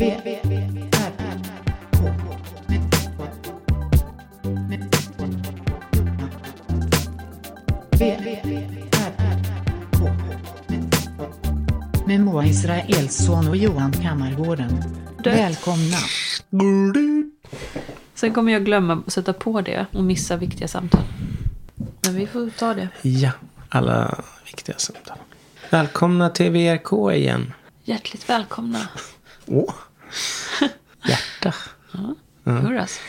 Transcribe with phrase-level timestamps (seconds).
[0.00, 0.10] Med
[12.20, 14.84] Moa Israelsson och Johan Kammargården.
[15.24, 15.96] Välkomna.
[18.14, 21.04] Sen kommer jag glömma att sätta på det och missa viktiga samtal.
[22.04, 22.88] Men vi får ta det.
[23.02, 23.30] Ja,
[23.68, 25.18] alla viktiga samtal.
[25.70, 27.52] Välkomna till VRK igen.
[27.84, 28.88] Hjärtligt välkomna.
[29.46, 29.74] Åh.
[31.08, 31.54] Hjärta.
[32.44, 33.00] Hurras.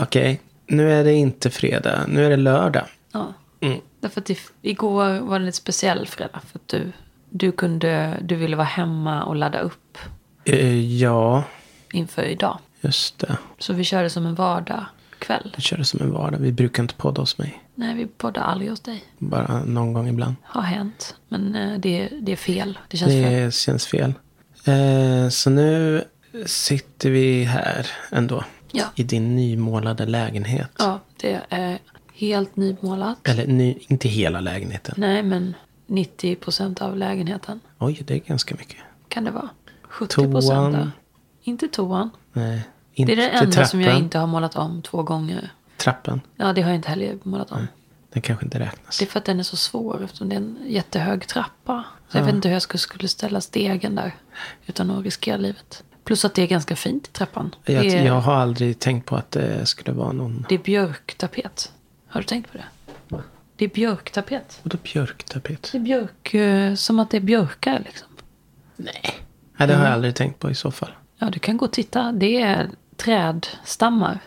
[0.00, 2.04] Okej, nu är det inte fredag.
[2.08, 2.86] Nu är det lördag.
[3.12, 3.32] Ja.
[3.60, 3.80] Mm.
[4.00, 4.30] Därför att
[4.62, 6.40] igår var det en speciell fredag.
[6.46, 6.92] För att du,
[7.30, 9.98] du, kunde, du ville vara hemma och ladda upp
[10.44, 11.44] Eh, ja,
[11.92, 12.58] inför idag.
[12.80, 13.36] just det.
[13.58, 15.52] Så vi körde som en vardagkväll.
[15.56, 16.38] Vi kör det som en vardag.
[16.38, 17.62] Vi brukar inte podda hos mig.
[17.74, 19.04] Nej, vi poddar aldrig hos dig.
[19.18, 20.34] Bara någon gång ibland.
[20.44, 21.14] Har hänt.
[21.28, 22.78] Men eh, det, det är fel.
[22.88, 23.44] Det känns fel.
[23.44, 24.14] Det känns fel.
[24.64, 26.04] Eh, så nu
[26.46, 28.44] sitter vi här ändå.
[28.72, 28.84] Ja.
[28.94, 30.70] I din nymålade lägenhet.
[30.78, 31.78] Ja, det är
[32.14, 33.28] helt nymålat.
[33.28, 34.94] Eller ny, inte hela lägenheten.
[34.98, 35.54] Nej, men
[35.86, 38.76] 90 procent av lägenheten Oj, det är ganska mycket.
[39.08, 39.48] kan det vara.
[39.82, 40.76] 70 procent.
[41.42, 42.10] Inte toan.
[42.32, 42.62] Nej,
[42.96, 43.68] Det inte är det enda trappan.
[43.68, 45.52] som jag inte har målat om två gånger.
[45.76, 46.20] Trappan.
[46.36, 47.66] Ja, det har jag inte heller målat om.
[48.12, 48.98] Den kanske inte räknas.
[48.98, 51.84] Det är för att den är så svår eftersom det är en jättehög trappa.
[52.08, 54.14] Så jag vet inte hur jag skulle- ställa stegen där.
[54.66, 55.84] Utan att riskera livet.
[56.04, 57.54] Plus att det är ganska fint i trappan.
[57.64, 60.46] Jag, är, jag har aldrig tänkt på att det skulle vara någon...
[60.48, 61.72] det är björktapet.
[62.08, 62.64] Har du tänkt på det?
[63.56, 64.60] Det är björktapet.
[64.62, 65.68] Vadå björktapet?
[65.72, 68.08] Det är björk, eh, som att det är björkar liksom.
[68.76, 69.00] Nej.
[69.56, 70.90] Nej, det har jag aldrig tänkt på i så fall.
[71.18, 72.12] Ja, du kan gå och titta.
[72.12, 74.18] Det är trädstammar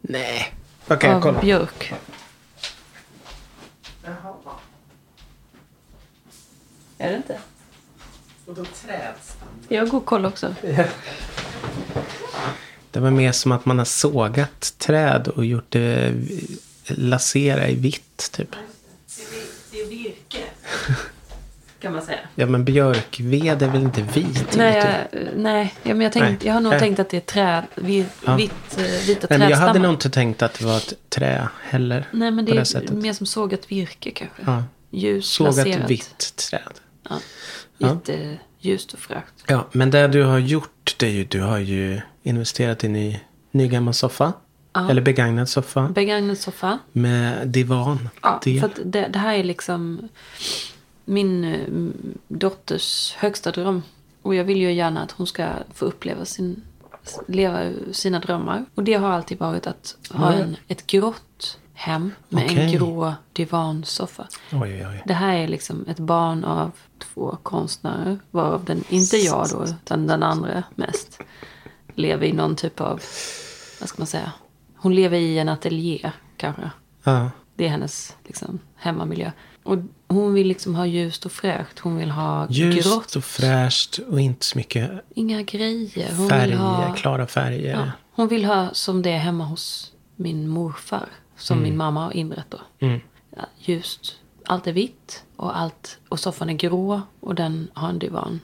[0.00, 0.54] Nej.
[0.88, 1.40] Okej, jag av kollar.
[1.40, 1.92] björk.
[7.02, 7.38] Är det inte?
[8.46, 9.48] Vadå trädstam?
[9.68, 10.54] Jag går och kollar också.
[12.90, 16.14] Det var mer som att man har sågat träd och gjort det
[16.86, 18.48] lasera i vitt typ.
[19.70, 20.38] Det är virke.
[21.80, 22.18] Kan man säga.
[22.34, 24.56] Ja men björkved är väl inte vit?
[24.56, 25.18] Nej, vet du?
[25.18, 26.38] jag, nej ja, men jag, tänkt, Nej.
[26.42, 26.80] jag har nog Nej.
[26.80, 28.36] tänkt att det är träd, vi, Ja.
[28.36, 29.50] vitt, eh, vita Nej, men trädstammar.
[29.50, 32.08] jag hade nog inte tänkt att det var ett trä heller.
[32.12, 32.90] Nej, men det det är sättet.
[32.90, 34.42] mer som sågat virke kanske.
[34.46, 34.64] Ja.
[34.90, 35.90] Ljus, Sågat laserat.
[35.90, 36.72] vitt träd.
[37.08, 37.20] Ja.
[37.78, 39.44] Jätteljust och fräscht.
[39.46, 42.92] Ja, men det du har gjort det är ju, du har ju investerat i en
[42.92, 43.20] ny,
[43.50, 44.32] ny gammal soffa.
[44.72, 44.90] Ja.
[44.90, 45.88] Eller begagnad soffa.
[45.88, 46.78] Begagnad soffa.
[46.92, 48.08] med divan.
[48.22, 48.60] Ja, det.
[48.60, 50.08] för det, det här är liksom
[51.04, 51.68] min eh,
[52.28, 53.82] dotters högsta dröm.
[54.22, 56.62] Och jag vill ju gärna att hon ska få uppleva sin,
[57.28, 58.64] leva sina drömmar.
[58.74, 62.72] Och det har alltid varit att ha en, ett grått hem med en Okej.
[62.72, 64.26] grå divansoffa.
[64.52, 65.02] Oj, oj, oj.
[65.06, 68.18] Det här är liksom ett barn av två konstnärer.
[68.30, 71.18] Varav den, inte jag då, utan den andra mest.
[71.94, 73.00] Lever i någon typ av,
[73.80, 74.32] vad ska man säga.
[74.76, 76.70] Hon lever i en ateljé kanske.
[77.04, 77.30] Ja.
[77.56, 79.30] Det är hennes liksom, hemmamiljö.
[79.64, 79.78] Och
[80.08, 81.78] hon vill liksom ha ljust och fräscht.
[81.78, 83.14] Hon vill ha Ljust grått.
[83.16, 86.14] och fräscht och inte så mycket Inga grejer.
[86.16, 87.70] Hon färger, vill ha, klara färger.
[87.72, 91.08] ja, hon vill ha som det är hemma hos min morfar.
[91.36, 92.60] Som min mamma har inrett då.
[92.78, 93.00] Mm.
[93.36, 94.18] Ja, ljust.
[94.46, 95.24] Allt är vitt.
[95.36, 97.00] Och, allt, och soffan är grå.
[97.20, 98.40] Och den har en divan.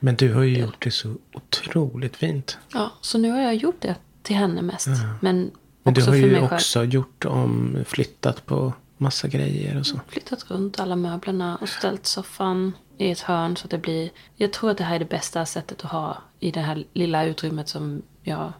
[0.00, 2.58] Men du har ju gjort det så otroligt fint.
[2.72, 4.88] Ja, så nu har jag gjort det till henne mest.
[5.20, 5.50] Men
[5.82, 6.44] Men du har ju själv.
[6.52, 10.00] också gjort om, flyttat på massa grejer och så.
[10.08, 14.10] flyttat runt alla möblerna och ställt soffan i ett hörn så att det blir...
[14.34, 17.24] Jag tror att det här är det bästa sättet att ha i det här lilla
[17.24, 18.52] utrymmet som jag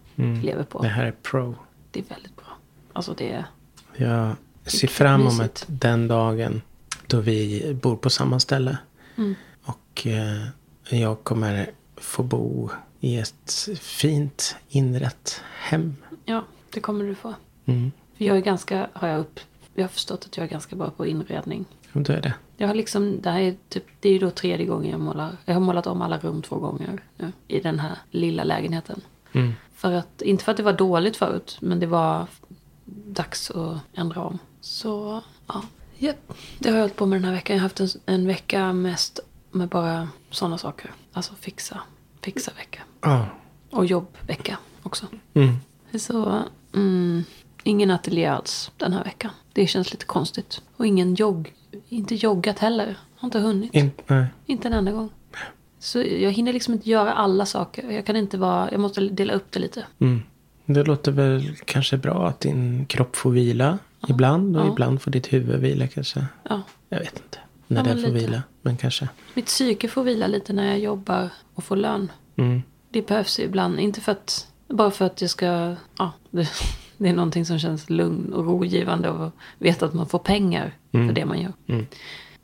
[0.43, 0.83] lever på.
[0.83, 1.55] Det här är pro.
[1.91, 2.35] Det är väldigt.
[2.96, 3.44] Alltså det.
[3.96, 5.64] Jag ser fram emot Mysigt.
[5.68, 6.62] den dagen
[7.06, 8.78] då vi bor på samma ställe.
[9.16, 9.34] Mm.
[9.64, 10.46] Och eh,
[11.00, 12.70] jag kommer få bo
[13.00, 15.96] i ett fint inrett hem.
[16.24, 17.34] Ja, det kommer du få.
[17.64, 17.92] Mm.
[18.16, 18.88] Jag är ganska...
[18.92, 19.40] Har jag upp...
[19.74, 21.64] Jag har förstått att jag är ganska bra på inredning.
[21.92, 22.34] Och då är det.
[22.56, 25.36] Jag har liksom, det här är typ, det är ju då tredje gången jag målar.
[25.44, 29.00] Jag har målat om alla rum två gånger nu, i den här lilla lägenheten.
[29.32, 29.52] Mm.
[29.75, 32.26] För att, inte för att det var dåligt förut, men det var
[32.87, 34.38] dags att ändra om.
[34.61, 35.62] Så, ja.
[35.99, 36.33] Japp.
[36.59, 37.56] Det har jag hållit på med den här veckan.
[37.56, 40.93] Jag har haft en, en vecka mest med bara sådana saker.
[41.12, 41.81] Alltså fixa,
[42.23, 42.83] fixa vecka.
[43.00, 43.27] Ja.
[43.71, 45.06] Och jobbvecka också.
[45.35, 45.56] Mm.
[45.99, 46.43] Så,
[46.75, 47.25] mm,
[47.62, 49.31] ingen ateljé alls den här veckan.
[49.53, 50.62] Det känns lite konstigt.
[50.77, 51.55] Och ingen jogg,
[51.88, 52.99] inte joggat heller.
[53.17, 53.75] Har inte hunnit.
[53.75, 54.27] In, nej.
[54.47, 55.11] Inte en enda gång.
[55.79, 57.91] Så jag hinner liksom inte göra alla saker.
[57.91, 59.87] Jag kan inte vara, jag måste dela upp det lite.
[59.99, 60.23] Mm.
[60.66, 63.78] Det låter väl kanske bra att din kropp får vila
[64.08, 64.56] ibland.
[64.56, 64.72] Och Ja.
[64.72, 66.26] ibland får ditt huvud vila kanske.
[66.48, 66.62] Ja.
[66.88, 68.26] Jag vet inte när Ja, det får lite.
[68.26, 68.42] vila.
[68.62, 69.08] Men kanske.
[69.34, 72.12] Mitt psyke får vila lite när jag jobbar och får lön.
[72.36, 72.62] Mm.
[72.90, 73.80] det behövs ju ibland.
[73.80, 76.48] Inte för att, bara för att jag ska, ja, det,
[76.96, 81.12] det är någonting som känns lugn och rogivande och veta att man får pengar för
[81.12, 81.52] det man gör.
[81.66, 81.86] Mm.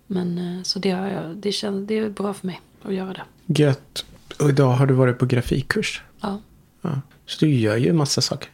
[0.07, 3.13] Men eh, så det, har jag, det, känns, det är bra för mig att göra
[3.13, 3.63] det.
[3.63, 4.05] Gött.
[4.41, 6.03] Och idag har du varit på grafikkurs.
[6.21, 6.41] Ja.
[6.83, 7.01] Ja.
[7.27, 8.49] Så du gör ju massa saker.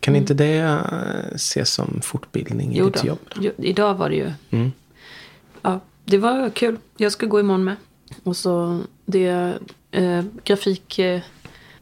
[0.00, 3.18] Kan inte det eh, ses som fortbildning i Jo ditt jobb?
[3.40, 4.72] Jo, idag var det ju, Mm.
[5.62, 6.78] ja, det var kul.
[6.96, 7.76] Jag ska gå imorgon med.
[8.24, 9.58] Och så det är
[9.90, 11.20] eh, grafik, eh,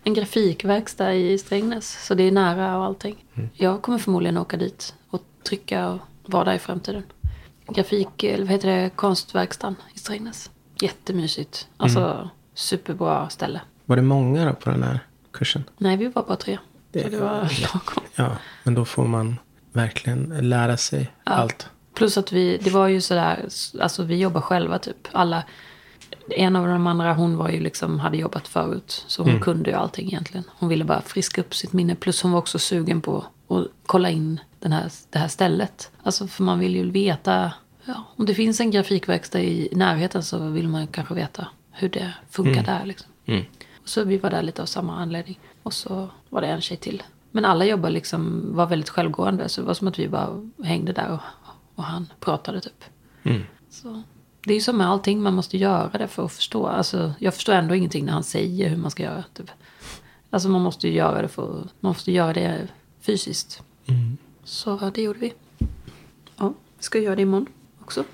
[0.05, 2.07] en grafikverkstad i Strängnäs.
[2.07, 3.25] Så det är nära och allting.
[3.55, 7.03] Jag kommer förmodligen åka dit och trycka och vara där i framtiden.
[7.69, 10.51] Grafik, eller vad heter det, konstverkstan i Strängnäs.
[10.81, 11.69] Jättemysigt.
[11.77, 13.61] Alltså superbra ställe.
[13.85, 14.99] Var det många då på den här
[15.33, 15.65] kursen?
[15.79, 16.59] Nej, vi var bara tre.
[16.93, 17.31] Det- Så det var
[17.63, 18.05] lagom.
[18.15, 19.37] Ja, men då får man
[19.73, 21.69] verkligen lära sig allt.
[21.95, 23.49] Plus att vi, det var ju sådär,
[23.81, 25.09] alltså vi jobbar själva typ.
[25.13, 25.45] Alla,
[26.31, 29.05] en av de andra hon var ju liksom, hade jobbat förut.
[29.07, 30.45] Så hon kunde ju allting egentligen.
[30.59, 31.95] Hon ville bara friska upp sitt minne.
[31.95, 35.91] Plus hon var också sugen på att kolla in den här, det här stället.
[36.03, 37.53] Alltså för man vill ju veta,
[37.85, 42.13] ja, om det finns en grafikverkstad i närheten så vill man kanske veta hur det
[42.31, 43.11] funkar där liksom.
[43.27, 43.45] Mm.
[43.85, 45.39] Så vi var där lite av samma anledning.
[45.63, 47.03] Och så var det en tjej till.
[47.31, 49.49] Men alla jobbar liksom, var väldigt självgående.
[49.49, 51.21] Så det var som att vi bara hängde där och,
[51.75, 52.85] och han pratade typ.
[53.23, 53.43] Mm.
[53.71, 54.03] Så
[54.45, 56.67] det är ju som med allting, man måste göra det för att förstå.
[56.67, 59.25] Alltså, jag förstår ändå ingenting när han säger hur man ska göra.
[59.35, 59.51] Typ.
[60.31, 61.47] Alltså man måste ju göra det för
[61.81, 62.69] man måste göra det
[63.01, 63.63] fysiskt.
[63.87, 64.17] Mm.
[64.45, 65.33] Så det gjorde vi.
[66.37, 67.47] Ja, vi ska göra det imorgon
[67.81, 68.05] också.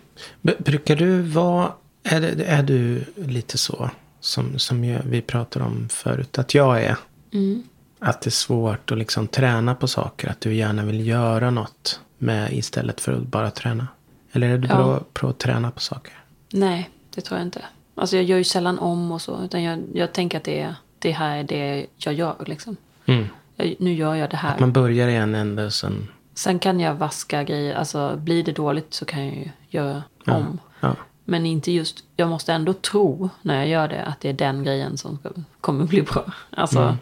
[0.42, 1.72] Brukar du vara,
[2.02, 3.90] är, är du lite så
[4.26, 6.96] som, som jag, vi pratade om förut att jag är?
[7.32, 7.62] Mm.
[7.98, 12.00] Att det är svårt att liksom träna på saker, att du gärna vill göra något
[12.18, 13.88] med istället för att bara träna?
[14.32, 14.76] Eller är du Ja.
[14.76, 16.12] bra på att träna på saker?
[16.52, 17.62] Nej, det tror jag inte.
[17.94, 19.44] Alltså jag gör ju sällan om och så.
[19.44, 22.76] Utan jag, jag tänker att det, det här är det jag gör liksom.
[23.06, 23.26] Mm.
[23.56, 24.58] Jag, nu gör jag det här.
[24.58, 26.08] Man börjar i en ände och sen...
[26.34, 27.74] Sen kan jag vaska grejer.
[27.74, 30.58] Alltså blir det dåligt så kan jag ju göra om.
[30.80, 30.96] Ja.
[31.28, 34.64] Men inte just, jag måste ändå tro när jag gör det att det är den
[34.64, 35.18] grejen som
[35.60, 36.24] kommer bli bra.
[36.50, 36.96] Alltså Mm.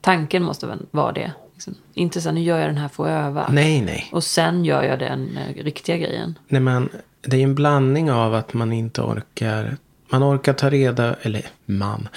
[0.00, 1.32] tanken måste vara det.
[1.54, 1.74] Liksom.
[1.94, 3.48] Inte så här, nu gör jag den här för att öva.
[3.52, 4.08] Nej, nej.
[4.12, 6.38] Och sen gör jag den eh, riktiga grejen.
[6.48, 6.88] nej man,
[7.22, 9.76] det är en blandning av att man inte orkar...
[10.08, 11.14] Man orkar ta reda...
[11.22, 12.08] Eller man.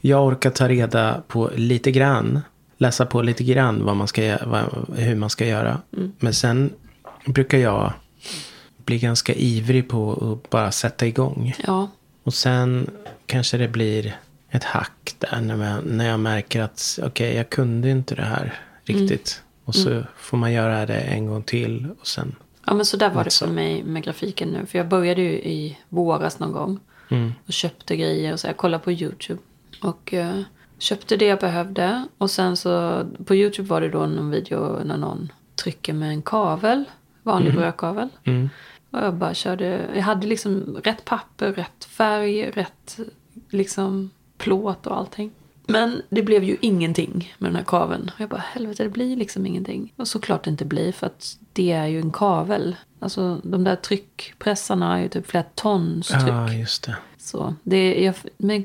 [0.00, 2.40] Jag orkar ta reda på lite grann.
[2.78, 5.80] Läsa på lite grann vad man ska, vad, hur man ska göra.
[6.18, 6.70] Men sen
[7.26, 7.92] brukar jag
[8.86, 10.12] bli ganska ivrig på
[10.42, 11.54] att bara sätta igång.
[11.66, 11.88] Ja,
[12.22, 12.90] Och sen
[13.26, 14.16] kanske det blir
[14.50, 18.60] ett hack där när jag, när jag märker att okej, jag kunde inte det här
[18.84, 19.42] riktigt.
[19.64, 22.34] Och så får man göra det en gång till och sen.
[22.66, 23.44] ja men så där var det Alltså.
[23.46, 24.66] för mig med grafiken nu.
[24.66, 26.78] För jag började ju i våras någon gång.
[27.08, 27.32] Mm.
[27.46, 28.46] Och köpte grejer och så.
[28.46, 29.40] Jag kollade på YouTube.
[29.82, 30.40] Och eh,
[30.78, 32.04] köpte det jag behövde.
[32.18, 36.22] Och sen så på YouTube var det då någon video när någon trycker med en
[36.22, 36.84] kavel.
[37.22, 38.08] Vanlig brödkavel.
[38.24, 38.50] Mm.
[38.90, 39.88] Och jag bara körde.
[39.94, 42.98] Jag hade liksom rätt papper, rätt färg, rätt
[43.50, 45.30] liksom plåt och allting.
[45.66, 48.10] Men det blev ju ingenting med den här kaveln.
[48.14, 49.92] Och jag bara, helvete det blir liksom ingenting.
[49.96, 52.76] Och såklart det inte blir för att det är ju en kavel.
[52.98, 56.22] Alltså de där tryckpressarna är ju typ flera tons tryck.
[56.28, 56.96] Ja, just det.
[57.18, 58.14] Så det, jag,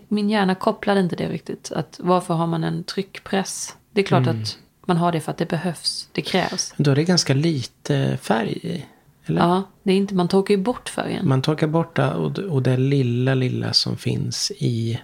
[0.07, 1.71] min hjärna kopplade inte det riktigt.
[1.71, 3.75] Att varför har man en tryckpress?
[3.92, 6.09] Det är klart att man har det för att det behövs.
[6.11, 6.73] Det krävs.
[6.78, 8.85] Då är det ganska lite färg i.
[9.25, 9.42] Eller?
[9.42, 11.28] Ja, det är inte, man torkar ju bort färgen.
[11.28, 15.01] Man torkar bort det och, och det lilla, lilla som finns i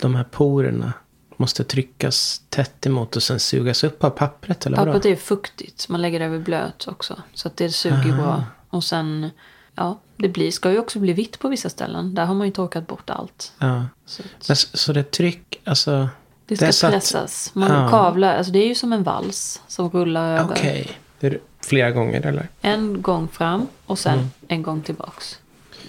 [0.00, 0.92] de här porerna
[1.36, 4.66] måste tryckas tätt emot och sen sugas upp av pappret.
[4.66, 4.92] Eller vadå?
[4.92, 5.88] Pappret är fuktigt.
[5.88, 7.22] Man lägger det över blöt också.
[7.34, 8.44] Så att det suger ju bra.
[8.70, 9.30] Och sen,
[9.74, 12.14] ja, det blir, ska ju också bli vitt på vissa ställen.
[12.14, 13.52] Där har man ju torkat bort allt.
[13.58, 13.86] Ja.
[14.06, 16.08] Så Men, så det tryck, alltså.
[16.46, 17.50] det ska är så att- pressas.
[17.54, 17.88] Man Ja.
[17.90, 20.54] kavlar, alltså det är ju som en vals som rullar över.
[20.54, 20.90] Okej.
[21.20, 22.48] Det flera gånger eller?
[22.60, 24.28] En gång fram och sen Mm.
[24.48, 25.38] en gång tillbaks.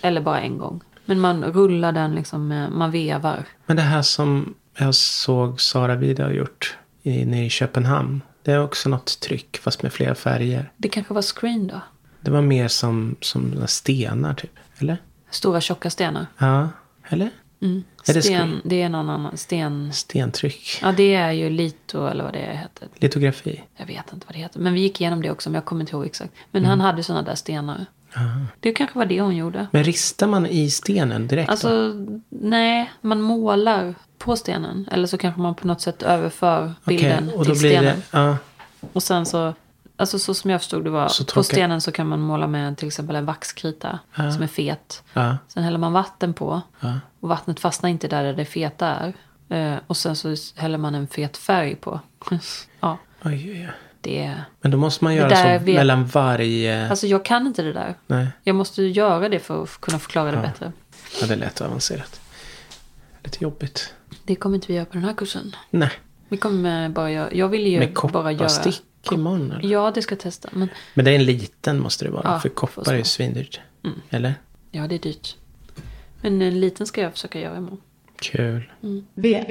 [0.02, 0.82] Eller bara en gång.
[1.06, 3.46] Men man rullar den liksom, med, man vevar.
[3.66, 8.22] Men det här som jag såg Sara Vida gjort i, nere i Köpenhamn.
[8.44, 10.72] Det är också något tryck fast med flera färger.
[10.78, 11.82] Det kanske var screen då?
[12.22, 14.52] Det var mer som, som stenar typ.
[14.80, 14.98] Eller?
[15.30, 16.26] Stora tjocka stenar.
[16.38, 16.70] Ja.
[17.10, 17.30] Eller?
[17.62, 17.84] Mm.
[18.04, 19.38] Sten, det är någon annan.
[19.38, 19.94] Sten.
[19.94, 20.80] Stentryck.
[20.82, 22.88] Ja, det är ju lito eller vad det heter.
[22.96, 23.62] Litografi.
[23.78, 24.60] Jag vet inte vad det heter.
[24.60, 26.34] Men vi gick igenom det också, men jag kommer inte ihåg exakt.
[26.52, 26.70] Men Mm.
[26.70, 27.86] han hade sådana där stenar.
[28.60, 29.68] Det kanske var det hon gjorde.
[29.72, 31.52] Men ristar man i stenen direkt då?
[31.52, 31.94] Alltså,
[32.30, 34.88] nej, man målar på stenen.
[34.92, 37.96] Eller så kanske man på något sätt överför bilden och då till blir stenen.
[38.12, 38.18] det...
[38.20, 38.38] Ja,
[38.94, 39.54] Och sen så,
[40.02, 42.88] alltså så som jag förstod det var, på stenen så kan man måla med till
[42.88, 45.04] exempel en vaxkrita som är fet.
[45.14, 47.00] ja, Sen häller man vatten på ja.
[47.20, 49.14] och vattnet fastnar inte där det feta är.
[49.50, 52.00] Eh, och sen så häller man en fet färg på.
[52.80, 53.70] ja, Oj, oj, oj.
[54.02, 54.36] det.
[54.62, 56.90] Men då måste man göra så vet- mellan varje...
[56.90, 57.96] Alltså jag kan inte det där.
[58.08, 60.42] Nej, Jag måste göra det för att kunna förklara det Ja.
[60.42, 60.72] bättre.
[61.22, 62.22] ja, det lät avancerat.
[63.24, 63.94] Lite jobbigt.
[64.24, 65.56] Det kommer inte vi göra på den här kursen.
[65.70, 65.92] Nej,
[66.30, 67.34] Vi kommer bara göra...
[67.34, 68.38] Jag vill ju med bara göra...
[68.50, 68.82] kopparstick
[69.12, 69.70] imorgon eller?
[69.70, 70.50] Ja, det ska jag testa.
[70.52, 72.22] Men Men det är en liten måste det vara.
[72.24, 73.60] Ja, för koppar är ju svindyrt.
[73.84, 74.02] Mm.
[74.10, 74.34] Eller?
[74.72, 75.36] ja, det är dyrt.
[76.22, 77.82] Men en liten ska jag försöka göra imorgon.
[78.20, 78.72] Kul.
[79.14, 79.46] V,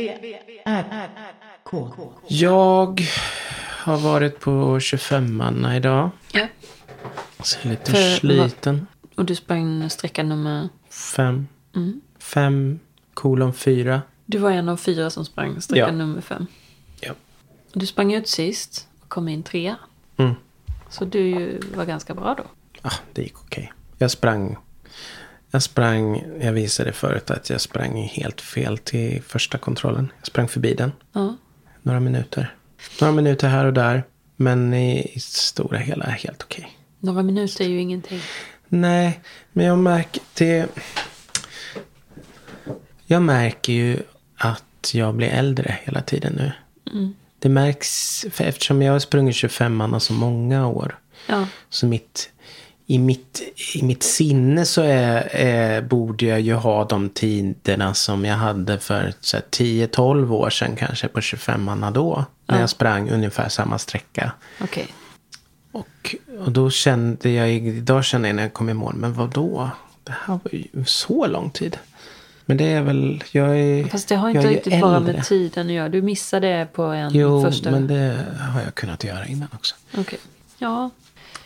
[0.64, 1.08] R,
[1.62, 1.92] K.
[2.28, 3.00] Jag
[3.60, 6.10] har varit på 25manna idag.
[6.32, 6.46] Ja.
[7.42, 8.86] Så jag är lite För- sliten.
[9.14, 10.68] Och du sprang sträcka nummer...
[10.90, 11.46] Fem.
[11.76, 12.00] Mm.
[12.18, 12.80] Fem
[13.14, 14.02] kolon fyra.
[14.26, 15.92] Du var en av fyra som sprang sträcka Ja.
[15.92, 16.46] nummer fem.
[17.00, 17.12] Ja.
[17.72, 19.76] Du sprang ut sist kom in trea.
[20.16, 20.34] Mm.
[20.88, 22.44] Så du var ganska bra då.
[22.82, 23.72] Ah, det gick okej.
[23.98, 24.56] Jag sprang.
[25.50, 26.24] Jag sprang.
[26.40, 30.12] Jag visade förut att jag sprang helt fel till första kontrollen.
[30.18, 30.92] Jag sprang förbi den.
[31.12, 31.36] Ja.
[31.82, 32.54] Några minuter.
[33.00, 34.04] Några minuter här och där.
[34.36, 36.78] Men i, i stora hela är helt okej.
[36.98, 38.20] Några minuter är ju ingenting.
[38.68, 39.20] Nej,
[39.52, 40.68] men jag märker det.
[43.06, 43.98] Jag märker ju
[44.36, 46.52] att jag blir äldre hela tiden nu.
[46.92, 47.14] Mm.
[47.42, 50.98] Det märks, för eftersom jag har sprungit 25 så många år.
[51.26, 51.46] Ja.
[51.70, 52.30] Så mitt,
[52.86, 53.40] i, mitt,
[53.74, 58.78] i mitt sinne så är, är, borde jag ju ha de tiderna som jag hade
[58.78, 62.24] för så här, 10-12 år sedan kanske på 25 då.
[62.46, 62.60] När Ja.
[62.60, 64.32] jag sprang ungefär samma sträcka.
[64.60, 64.86] Okej.
[65.72, 69.30] Och, och då kände jag, idag kände jag när jag kom i mål, men vad
[69.30, 69.70] då?
[70.04, 71.78] Det här var ju så lång tid.
[72.50, 75.66] Men det är väl, jag är Fast det har jag inte riktigt bara med tiden
[75.66, 75.88] att göra.
[75.88, 77.70] Du missade på en Jo, första.
[77.70, 79.74] men det har jag kunnat göra innan också.
[79.98, 80.18] Okej.
[80.58, 80.90] Ja,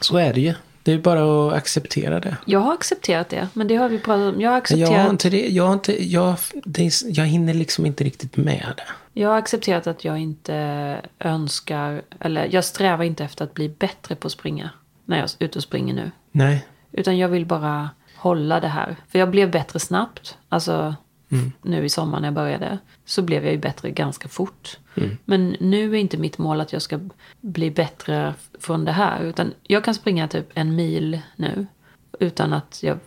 [0.01, 0.55] Så är det ju.
[0.83, 2.37] Det är bara att acceptera det.
[2.45, 3.49] jag har accepterat det.
[3.53, 4.41] Men det har vi pratat om.
[4.41, 5.49] Jag har Jag accepterat, har jag inte det.
[5.49, 8.73] Jag, har inte, jag, det är, jag hinner liksom inte riktigt med
[9.13, 9.23] det.
[9.25, 14.27] har accepterat att jag inte önskar, eller jag strävar inte efter att bli bättre på
[14.27, 14.71] att springa.
[15.05, 16.11] När jag är ute och springer nu.
[16.33, 16.67] Nej.
[16.93, 17.91] Utan jag vill bara
[18.25, 18.97] hålla det här.
[19.09, 20.39] För jag blev bättre snabbt.
[20.49, 20.95] Alltså
[21.63, 22.79] nu i sommar när jag började.
[23.05, 24.79] Så blev jag ju bättre ganska fort.
[25.25, 27.01] Men nu är inte mitt mål att jag ska
[27.41, 29.23] bli bättre från det här.
[29.23, 31.67] Utan jag kan springa typ en mil nu.
[32.21, 32.99] Utan att jag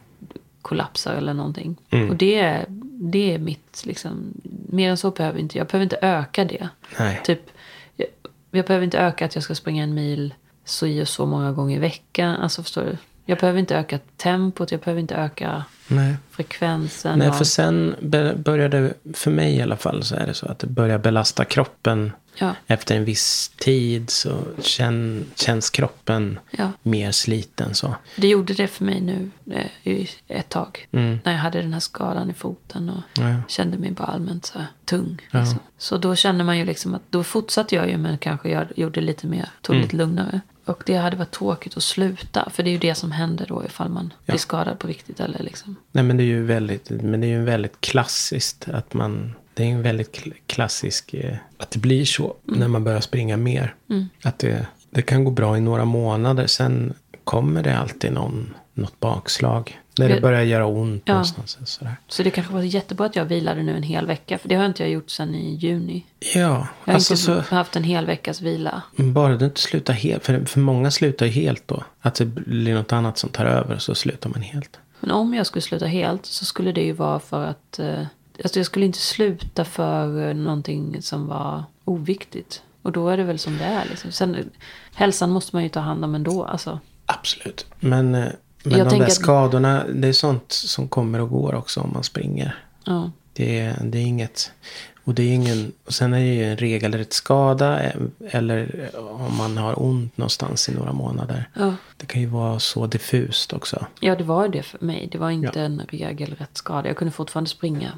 [0.62, 1.76] kollapsar eller någonting.
[2.10, 2.66] Och det är,
[3.12, 4.34] det är mitt liksom.
[4.70, 5.58] Mer än så behöver jag inte.
[5.58, 6.70] Jag behöver inte öka det.
[7.00, 7.22] Nej.
[7.24, 7.42] Typ,
[7.96, 8.08] jag,
[8.52, 10.34] jag behöver inte öka att jag ska springa en mil
[10.66, 12.36] så i och så många gånger i veckan.
[12.36, 12.98] Alltså förstår du?
[13.30, 16.16] Jag behöver inte öka tempot, jag behöver inte öka Nej.
[16.32, 17.20] frekvensen.
[17.20, 20.46] Nej, av- för sen be- började, för mig i alla fall, så är det så
[20.46, 22.12] att det börjar belasta kroppen.
[22.40, 22.56] Ja.
[22.68, 26.72] Efter en viss tid så känn, känns kroppen Ja.
[26.84, 27.96] mer sliten så.
[28.16, 30.88] Det gjorde det för mig nu eh, i ett tag.
[30.92, 31.20] Mm.
[31.24, 33.36] När jag hade den här skadan i foten och Ja.
[33.48, 35.18] kände mig bara allmänt så tung.
[35.32, 35.60] Liksom.
[35.78, 39.02] Så då kände man ju liksom att då fortsatte jag ju men kanske jag gjorde
[39.02, 39.84] lite mer, tog Mm.
[39.84, 40.42] lite lugnare.
[40.68, 42.50] Och det hade varit tråkigt att sluta.
[42.54, 44.32] För det är ju det som händer då ifall man Ja.
[44.32, 45.76] blir skadad på riktigt eller liksom.
[45.92, 49.64] Nej men det är ju väldigt, men det är ju väldigt klassiskt att man, det
[49.64, 53.76] är en väldigt kl- klassisk, eh, att det blir så när man börjar springa mer.
[54.24, 56.94] Att det, det kan gå bra i några månader, sen
[57.24, 59.80] kommer det alltid någon, något bakslag.
[60.00, 61.14] När det börjar göra ont Ja.
[61.14, 61.58] någonstans.
[61.66, 61.96] Sådär.
[62.08, 64.38] Så det kanske var jättebra att jag vilade nu en hel vecka.
[64.38, 66.06] För det har inte jag gjort sedan i juni.
[66.20, 68.82] Ja, Jag har alltså inte så, haft en hel veckas vila.
[68.96, 71.84] bara du inte slutar helt, för, för många slutar ju helt då.
[72.02, 74.80] Att det blir något annat som tar över, så slutar man helt.
[75.00, 77.80] Men om jag skulle sluta helt så skulle det ju vara för att...
[77.80, 78.00] Eh,
[78.44, 82.62] alltså jag skulle inte sluta för någonting som var oviktigt.
[82.82, 83.86] Och då är det väl som det är.
[83.90, 84.12] Liksom.
[84.12, 84.46] Sen, eh,
[84.96, 86.44] hälsan måste man ju ta hand om ändå.
[86.46, 86.80] Alltså.
[87.06, 87.66] Absolut.
[87.80, 88.28] Men, eh,
[88.64, 91.94] men Jag de där att- skadorna, det är sånt som kommer och går också om
[91.94, 92.56] man springer.
[92.86, 93.12] Ja.
[93.34, 94.52] Det är, det är inget...
[95.04, 95.72] Och det är ingen...
[95.86, 97.84] Och sen är det ju en regelrätt skada.
[97.84, 97.92] eh,
[98.32, 101.50] Eller om man har ont någonstans i några månader.
[101.54, 101.74] Ja.
[101.98, 103.86] Det kan ju vara så diffust också.
[104.00, 105.10] ja, det var det för mig.
[105.12, 105.66] Det var inte Ja.
[105.66, 106.88] en regelrätt skada.
[106.88, 107.92] Jag kunde fortfarande springa.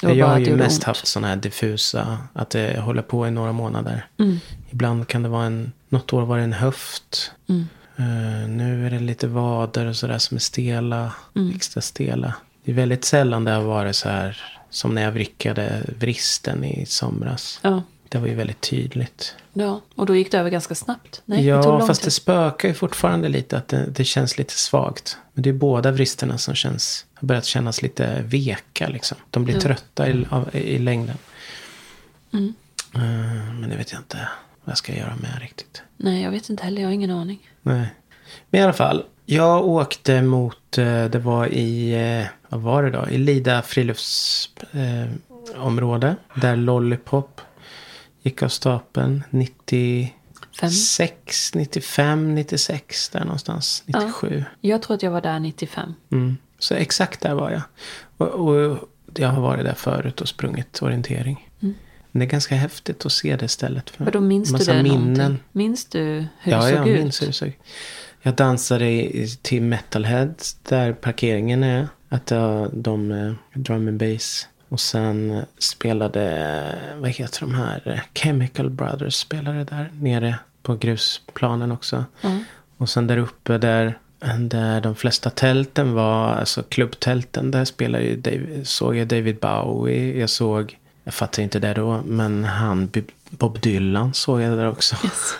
[0.00, 0.84] Det var Jag har att ju mest ont.
[0.84, 2.18] haft sådana här diffusa.
[2.32, 4.06] Att det håller på i några månader.
[4.18, 4.38] Mm.
[4.70, 5.72] Ibland kan det vara en...
[5.88, 7.32] Något år var det en höft.
[7.48, 7.68] Mm.
[7.96, 11.12] Eh, nu är det lite vader och sådär som är stela.
[11.36, 11.56] Mm.
[11.56, 12.34] Extra stela.
[12.64, 14.42] Det är väldigt sällan det har varit så här.
[14.70, 17.60] Som när jag vrickade vristen i somras.
[17.62, 17.82] Ja.
[18.08, 19.34] Det var ju väldigt tydligt.
[19.52, 21.22] ja, och då gick det över ganska snabbt.
[21.24, 22.06] Nej, det ja, lång fast tid.
[22.06, 25.18] det spökar ju fortfarande lite att det, det känns lite svagt.
[25.32, 29.18] Men det är båda vristerna som känns, har börjat kännas lite veka liksom.
[29.30, 29.60] De blir Ja.
[29.60, 31.16] trötta i, av, i, längden.
[32.32, 32.54] Mm.
[32.94, 34.28] Eh, men det vet jag inte
[34.66, 35.82] vad jag ska göra med riktigt.
[35.96, 36.82] Nej, jag vet inte heller.
[36.82, 37.50] Jag har ingen aning.
[37.62, 37.94] Nej.
[38.50, 39.04] Men i alla fall.
[39.24, 43.08] Jag åkte mot, eh, det var i, eh, vad var det då?
[43.10, 44.50] I Lida frilufts...
[44.72, 45.06] Eh.
[46.34, 47.40] Där Lollipop
[48.22, 53.08] gick av stapeln 96, 95, 96.
[53.08, 53.82] Där någonstans.
[53.86, 54.44] 97.
[54.60, 55.94] Jag tror att jag var där 95.
[56.12, 56.36] Mm.
[56.58, 57.62] Så exakt där var jag.
[58.16, 58.78] Och, och
[59.14, 61.45] jag har varit där förut och sprungit orientering.
[62.16, 62.18] Mm.
[62.18, 63.90] Men det är ganska häftigt att se det stället.
[63.90, 65.12] För Vadå, minns du massa det minnen.
[65.12, 65.38] någonting?
[65.52, 65.98] Minns du
[66.40, 66.98] hur ja, det såg jag ut?
[67.00, 67.54] minns hur det såg ut.
[68.22, 70.34] Jag dansade i- till Metalhead
[70.68, 71.88] där parkeringen är.
[72.08, 74.48] Att jag, de eh, drum and bass.
[74.68, 76.22] Och sen eh, spelade,
[76.92, 82.04] eh, vad heter de här, Chemical Brothers spelade där nere på grusplanen också.
[82.20, 82.38] Ja.
[82.76, 83.98] Och sen där uppe där,
[84.38, 90.18] där de flesta tälten var, alltså klubbtälten, där spelade ju David, såg jag David Bowie.
[90.20, 92.90] Jag såg, jag fattar inte det då, men han
[93.30, 94.96] Bob Dylan såg jag där också.
[95.04, 95.34] Yes.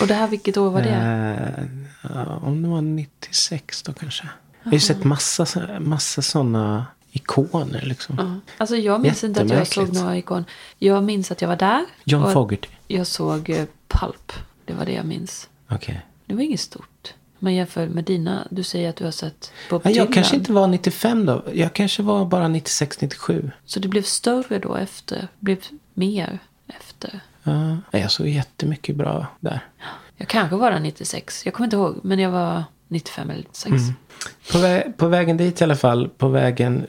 [0.00, 1.68] Och det här, vilket år var det?
[2.02, 4.28] Eh, om det var 96 då kanske.
[4.62, 5.46] Jag har ju sett massa,
[5.80, 8.16] massa sådana ikoner liksom.
[8.18, 8.52] Ja.
[8.58, 10.44] Alltså jag minns inte att jag såg några ikon.
[10.78, 11.84] Jag minns att jag var där.
[12.04, 12.68] John Fogerty.
[12.86, 14.32] Jag såg eh, Pulp.
[14.64, 15.48] Det var det jag minns.
[15.68, 16.06] Okej.
[16.26, 16.88] Det var inget stort.
[17.38, 18.46] Men jämför med dina.
[18.50, 20.12] Du säger att du har sett Bob Ja, jag Dylan.
[20.12, 21.42] kanske inte var 95 då.
[21.54, 23.50] Jag kanske var bara 96, 97.
[23.64, 25.16] Så det blev större då efter.
[25.20, 25.58] Det blev
[25.94, 27.20] mer efter.
[27.42, 29.60] Ja, jag såg jättemycket bra där.
[30.16, 31.44] Jag kanske var där 96.
[31.44, 32.00] Jag kommer inte ihåg.
[32.02, 33.66] Men jag var 95 eller 96.
[33.72, 33.94] Mm.
[34.52, 36.86] På, vä- på vägen dit i alla fall, på vägen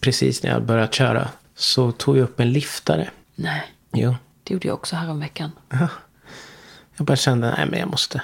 [0.00, 3.10] precis när jag började köra, så tog jag upp en liftare.
[3.34, 3.62] Nej,
[3.92, 5.50] Jo, det gjorde jag också häromveckan.
[6.96, 8.22] jag bara kände, nej men jag måste.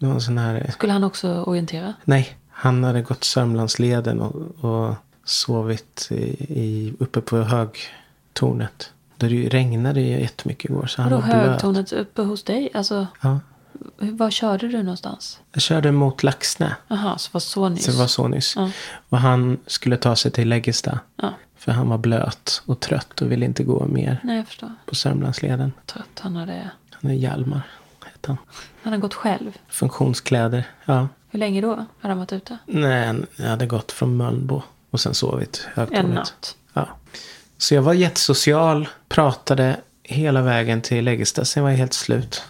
[0.00, 1.94] Det var en sån här, Skulle han också orientera?
[2.04, 6.14] nej, han hade gått Sörmlandsleden och, och sovit i,
[6.60, 8.92] i, uppe på högtornet.
[9.16, 11.48] Det regnade ju jättemycket igår så han Vadå var blöt.
[11.50, 12.70] högtonet uppe hos dig?
[12.74, 13.40] Alltså, Ja.
[13.98, 15.40] var körde du någonstans?
[15.52, 16.76] Jag körde mot Laxnä.
[16.88, 17.84] Jaha, så var så nyss.
[17.84, 18.54] Så det var så nyss.
[18.56, 18.70] Ja.
[19.08, 21.00] Och han skulle ta sig till Läggesta.
[21.16, 21.34] Ja.
[21.56, 24.70] För han var blöt och trött och ville inte gå mer Nej, jag förstår.
[24.86, 25.72] på Sörmlandsleden.
[25.86, 26.18] Trött.
[26.20, 27.62] Han hade, Han är Hjalmar,
[28.20, 28.38] heter han.
[28.82, 29.58] han hade gått själv.
[29.68, 31.08] Funktionskläder, ja.
[31.30, 31.68] Hur länge då?
[31.74, 32.58] Hade han varit ute?
[32.66, 36.04] Nej, han- jag hade gått från Mölnbo och sen sovit högtornet.
[36.04, 36.56] En natt.
[36.72, 36.88] Ja.
[37.58, 42.42] Så jag var jättesocial, pratade hela vägen till Läggesta, sen var jag helt slut.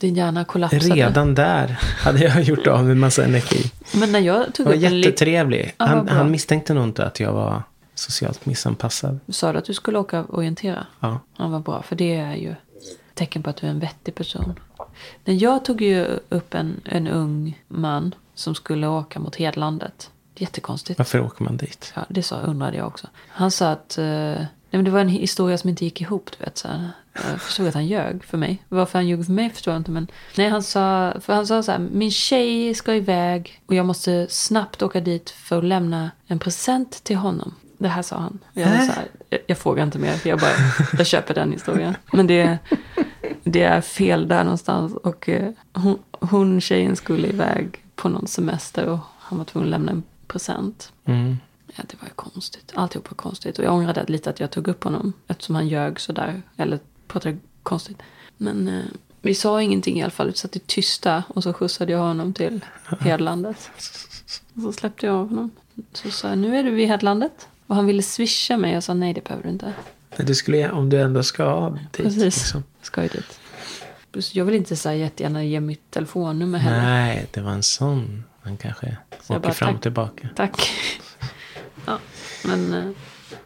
[0.00, 0.84] Din hjärna kollapsade.
[0.94, 3.70] Redan där hade jag gjort av med massa energi.
[3.94, 5.74] Men när jag tog Det var en jättetrevlig.
[5.78, 7.62] Ja, Han, han misstänkte nog inte att jag var
[7.94, 9.18] socialt missanpassad.
[9.28, 10.86] Sa du att du skulle åka och orientera?
[11.00, 11.20] Ja.
[11.38, 11.82] Ja, vad bra.
[11.82, 12.54] För det är ju
[13.16, 14.60] tecken på att du är en vettig person.
[15.24, 20.10] Men jag tog ju upp en, en ung man som skulle åka mot Hedlandet.
[20.34, 20.98] Jättekonstigt.
[20.98, 21.92] Varför åker man dit?
[21.96, 23.06] Ja, det sa, undrade jag också.
[23.28, 23.98] Han sa att...
[23.98, 26.30] Eh, nej, men det var en historia som inte gick ihop.
[26.38, 26.90] Du vet, så här.
[27.12, 28.62] Jag förstod att han ljög för mig.
[28.68, 29.90] Varför han ljög för mig förstår jag inte.
[29.90, 31.78] Men nej, han sa, för han sa så här.
[31.78, 37.04] Min tjej ska iväg och jag måste snabbt åka dit för att lämna en present
[37.04, 37.54] till honom.
[37.78, 38.38] Det här sa han.
[38.52, 40.20] Jag, var så här, jag, jag frågar inte mer.
[40.24, 40.52] Jag, bara,
[40.98, 41.96] jag köper den historien.
[42.12, 42.58] Men det,
[43.44, 44.94] det är fel där någonstans.
[44.94, 49.70] Och eh, hon, hon, tjejen, skulle iväg på någon semester och han var tvungen att
[49.70, 50.92] lämna en present.
[51.04, 51.36] Mm.
[51.66, 52.72] Ja, det var ju konstigt.
[52.74, 53.58] Alltihop var konstigt.
[53.58, 55.12] Och jag ångrade lite att jag tog upp honom.
[55.26, 56.42] Eftersom han ljög sådär.
[56.56, 58.02] Eller pratade konstigt.
[58.36, 58.84] Men eh,
[59.20, 60.26] vi sa ingenting i alla fall.
[60.26, 61.22] Vi satt i tysta.
[61.28, 62.64] Och så skjutsade jag honom till
[63.00, 63.70] Hedlandet.
[64.54, 65.50] Och så släppte jag av honom.
[65.92, 67.48] Så sa jag, nu är du vid Hedlandet.
[67.66, 68.72] Och han ville swisha mig.
[68.72, 69.72] Jag sa, nej det behöver du inte.
[70.16, 71.92] Men Du skulle, om du ändå ska dit.
[71.92, 72.22] Precis.
[72.24, 72.64] Liksom.
[72.82, 73.40] Ska ju dit.
[74.32, 76.82] Jag vill inte så här jättegärna ge mitt telefonnummer heller.
[76.82, 78.24] Nej, det var en sån.
[78.42, 80.28] Han kanske Så åker bara, fram och tillbaka.
[80.36, 80.70] Tack.
[81.86, 81.98] Ja,
[82.44, 82.90] men eh,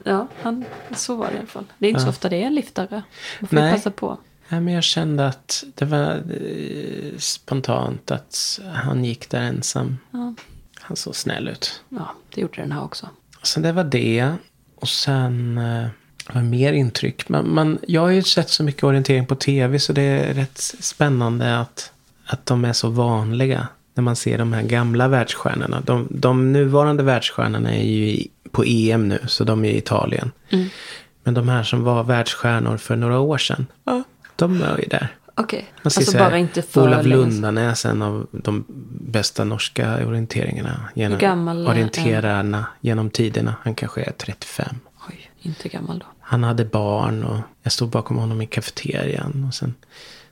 [0.05, 0.65] ja, han,
[0.97, 1.65] så var det i alla fall.
[1.79, 2.11] Det är inte så Ja.
[2.11, 3.03] ofta det är en liftare.
[3.41, 3.73] Man får Nej.
[3.73, 4.19] passa på.
[4.49, 9.99] Nej, men jag kände att det var eh, spontant att han gick där ensam.
[10.11, 10.35] Ja.
[10.81, 11.83] Han såg snäll ut.
[11.89, 13.09] ja, det gjorde den här också.
[13.43, 14.33] Så det var det.
[14.75, 15.89] Och sen eh,
[16.35, 17.29] vad mer intryck.
[17.29, 20.59] Man, man, jag har ju sett så mycket orientering på tv så det är rätt
[20.81, 21.93] spännande att,
[22.27, 23.69] att de är så vanliga.
[23.95, 25.81] När man ser de här gamla världsstjärnorna.
[25.81, 30.31] De, de nuvarande världsstjärnorna är ju på EM nu så de är i Italien.
[30.51, 30.69] Mm.
[31.25, 33.67] Men de här som var världsstjärnor för några år sedan.
[33.85, 34.03] Ja,
[34.37, 35.09] de är ju där.
[35.35, 37.07] Okej, ser alltså bara inte för Olav.
[37.07, 38.65] Lundanäs, en av de
[39.11, 40.89] bästa norska orienteringarna.
[40.95, 43.55] Genom, Hur gammal är- orienterarna genom tiderna.
[43.63, 44.77] Han kanske är 35.
[45.09, 46.07] Oj, inte gammal då.
[46.21, 49.45] Han hade barn och jag stod bakom honom i kafeterian.
[49.49, 49.75] Och sen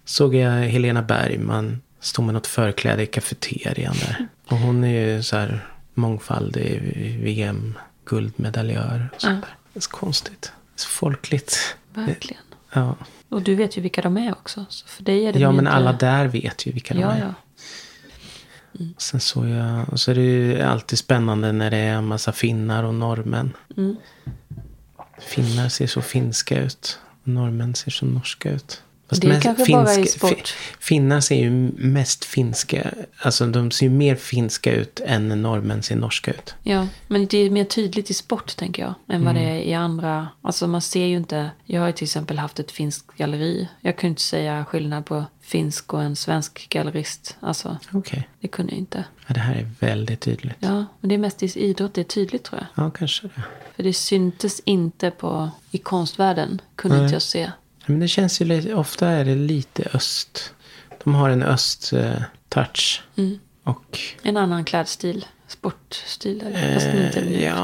[0.04, 4.26] såg jag Helena Bergman stå med något förkläde i kafeterian där.
[4.50, 6.80] Och hon är ju så här mångfaldig
[7.22, 9.08] VM-guldmedaljör.
[9.14, 9.54] och sånt där.
[9.72, 10.52] Det är så konstigt.
[10.76, 11.76] Så folkligt.
[11.94, 12.42] Verkligen.
[12.72, 12.94] Ja,
[13.28, 14.64] Och du vet ju vilka de är också.
[14.68, 15.70] Så för dig är det ja men inte...
[15.72, 17.20] alla där vet ju vilka de Ja, är.
[17.20, 17.34] ja.
[18.98, 22.32] Sen såg jag, och så är det ju alltid spännande när det är en massa
[22.32, 23.52] finnar och norrmän.
[23.76, 23.96] Mm.
[25.18, 26.98] Finnar ser så finska ut.
[27.24, 28.82] Norrmän ser så norska ut.
[29.08, 30.48] Fast Det är kanske bara i finska- sport.
[30.48, 32.90] fi- Finnar ser ju mest finska.
[33.18, 36.54] Alltså de ser ju mer finska ut än norrmän ser norska ut.
[36.62, 38.94] Ja, men det är mer tydligt i sport tänker jag.
[39.08, 39.52] Än vad det Mm.
[39.56, 40.28] är i andra.
[40.42, 41.50] Alltså man ser ju inte.
[41.64, 43.68] Jag har ju till exempel haft ett finskt galleri.
[43.80, 47.36] Jag kunde inte säga skillnad på finsk och en svensk gallerist.
[47.40, 48.28] Alltså Okej.
[48.40, 49.04] det kunde jag inte.
[49.26, 50.56] Ja, det här är väldigt tydligt.
[50.60, 52.84] Ja, men det är mest i idrott det är tydligt tror jag.
[52.84, 53.42] Ja, kanske det.
[53.76, 56.60] För det syntes inte på, i konstvärlden.
[56.76, 57.04] Kunde Nej.
[57.04, 57.50] inte jag se.
[57.88, 60.54] Men det känns ju lite, ofta är det lite öst.
[61.04, 63.02] De har en öst-touch.
[63.16, 63.38] Mm.
[63.64, 65.26] Och En annan klädstil.
[65.46, 66.44] Sportstil.
[66.54, 66.80] Eh, ja,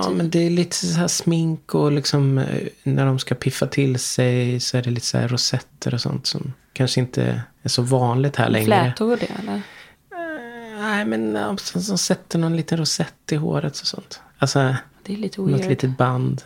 [0.02, 0.16] tiden.
[0.16, 3.98] men det är lite så här smink och liksom eh, när de ska piffa till
[3.98, 7.82] sig så är det lite så här rosetter och sånt som kanske inte är så
[7.82, 8.64] vanligt här längre.
[8.96, 9.54] Flätor det eller?
[9.54, 14.20] Eh, Nej, men ja, som, som sätter någon liten rosett i håret och sånt.
[14.38, 15.68] Alltså, Det är lite något weird.
[15.70, 16.42] litet band.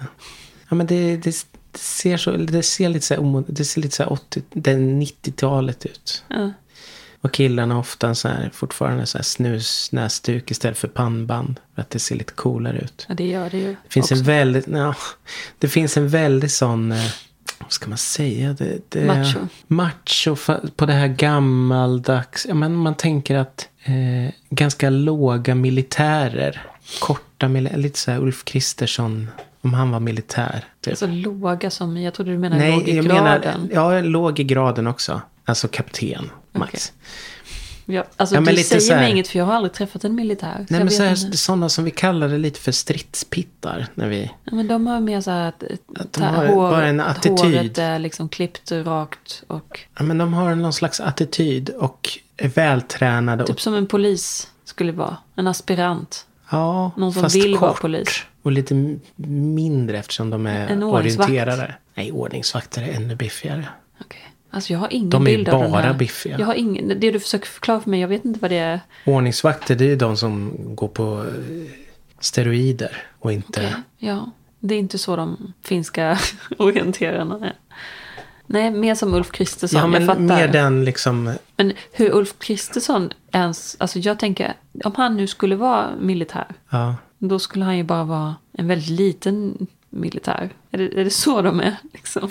[0.68, 1.46] Ja, men det, det,
[1.78, 4.70] det ser så, det ser lite så här, det ser lite så här 80, det
[4.70, 6.24] är 90-talet ut.
[6.28, 6.50] Ja.
[7.20, 11.60] Och killarna ofta så här, fortfarande så här snus näsduk istället för pannband.
[11.74, 13.06] För att det ser lite coolare ut.
[13.08, 13.68] ja, det gör det ju.
[13.68, 14.14] Det finns också.
[14.14, 14.94] en väldigt, ja,
[15.58, 17.10] det finns en väldigt sån, eh,
[17.58, 18.52] vad ska man säga?
[18.52, 19.38] Det, det, Macho.
[19.66, 20.36] Macho
[20.76, 26.66] på det här gammaldags, ja, men man tänker att eh, ganska låga militärer,
[27.00, 30.64] korta militärer, lite så här Ulf Kristersson, om han var militär.
[30.80, 30.92] Typ.
[30.92, 33.60] Alltså låga som, jag trodde du menade låg Nej, i jag graden.
[33.70, 35.20] menar, ja, låg i graden också.
[35.44, 36.92] Alltså kapten, max.
[37.90, 40.04] Ja, alltså Ja, men du säger så här- mig inget för jag har aldrig träffat
[40.04, 40.66] en militär.
[40.68, 43.86] Nej, men så här, sådana som vi kallade lite för stridspittar.
[43.94, 45.62] När vi, Ja, men de har mer så här att,
[46.00, 47.38] Att de har hår, bara en att attityd.
[47.38, 52.48] håret är liksom klippt rakt och ja, men de har någon slags attityd och är
[52.48, 53.44] vältränade.
[53.46, 55.16] typ och, som en polis skulle vara.
[55.36, 56.26] En aspirant.
[56.50, 58.08] ja, någon som vill vara kort polis.
[58.48, 61.74] Och lite mindre eftersom de är En orienterade.
[61.94, 63.68] Nej, ordningsvakter är ännu biffigare.
[64.00, 64.20] Okej.
[64.50, 65.94] Alltså jag har ingen De är bild av den bara här.
[65.94, 66.38] biffiga.
[66.38, 68.80] Jag har ingen, det du försöker förklara för mig, jag vet inte vad det är.
[69.06, 71.70] Ordningsvakter, det är de som går på eh,
[72.20, 73.60] steroider och inte...
[73.60, 74.30] Okej, Ja,
[74.60, 76.18] det är inte så de finska
[76.58, 77.54] orienterarna är.
[78.46, 79.78] Nej, mer som Ulf Kristersson.
[79.78, 80.20] Ja, jag men fattar.
[80.20, 81.34] mer den liksom...
[81.56, 86.94] Men hur Ulf Kristersson ens, alltså jag tänker, om han nu skulle vara militär, Ja,
[87.18, 90.50] då skulle han ju bara vara en väldigt liten militär.
[90.70, 91.76] Är det, är det så de är?
[91.92, 92.30] Liksom?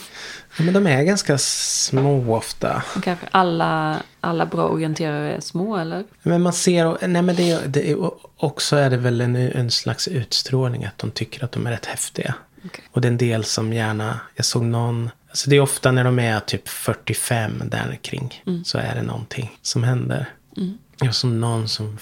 [0.58, 2.84] Ja, men de är ganska små ofta.
[2.96, 6.04] Och kanske alla, alla bra orienterare är små, eller?
[6.24, 7.96] Men man ser, nej men det, det
[8.38, 11.86] också är det väl en, en slags utstrålning att de tycker att de är rätt
[11.86, 12.36] häftiga.
[12.66, 12.84] Okej.
[12.92, 16.04] Och det är en del som gärna, jag såg någon, alltså det är ofta när
[16.04, 18.44] de är typ 45 där kring.
[18.66, 20.30] Så är det någonting som händer.
[21.00, 21.98] Jag såg någon som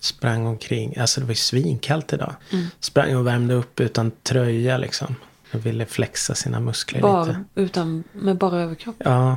[0.00, 2.34] sprang omkring, alltså det var ju svinkallt idag.
[2.80, 5.14] Sprang och värmde upp utan tröja liksom.
[5.52, 7.08] Och ville flexa sina muskler lite.
[7.08, 8.96] Bara, utan, med bara överkropp.
[8.98, 9.36] Ja,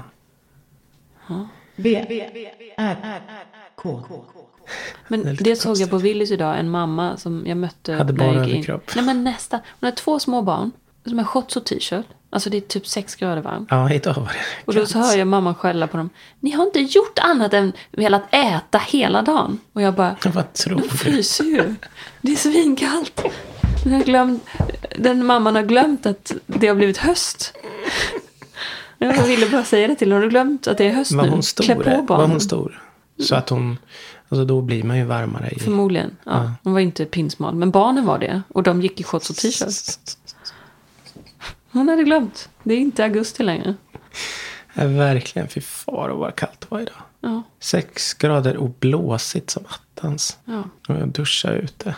[1.76, 2.06] V,
[2.78, 3.22] R,
[3.76, 4.04] K.
[5.08, 7.94] Men det såg jag på Willys idag, en mamma som jag mötte.
[7.94, 8.38] Hade jag bara in.
[8.38, 8.92] överkropp.
[8.96, 9.60] Nej men nästa.
[9.80, 10.72] Hon har två små barn.
[11.06, 12.06] Som har shorts och t-shirt.
[12.30, 13.68] Alltså det är typ sex grader varmt.
[13.72, 16.10] ja idag var det Och då så hör jag mamman skälla på dem.
[16.40, 19.60] Ni har inte gjort annat än velat äta hela dagen.
[19.74, 21.76] Och jag bara, Vad tror de fryser ju.
[22.22, 23.22] Det är svinkallt.
[23.84, 24.44] Den, har glömt,
[24.98, 27.54] den mamman har glömt att det har blivit höst.
[28.98, 30.16] Jag ville bara säga det till henne.
[30.16, 31.42] Har du glömt att det är höst Var nu?
[31.64, 32.32] Klä på Var barnen.
[32.32, 32.82] hon stor?
[33.20, 33.78] Så att hon,
[34.30, 35.60] alltså då blir man ju varmare i.
[35.60, 36.18] Förmodligen.
[36.24, 36.52] Ja.
[36.64, 37.56] Hon var inte pinsmal.
[37.56, 38.42] Men barnen var det.
[38.50, 40.00] Och de gick i shorts och t-shirt.
[41.72, 42.50] Hon hade glömt.
[42.64, 43.76] Det är inte augusti längre.
[44.74, 46.96] Ja, verkligen, fy far vad kallt det var idag.
[47.22, 50.38] Ja, Sex grader och blåsigt som attans.
[50.46, 50.64] ja.
[50.88, 51.96] Och jag duschade ute.